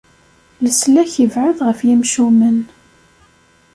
Leslak 0.63 1.11
ibɛed 1.23 1.57
ɣef 1.67 1.79
yimcumen. 1.87 2.57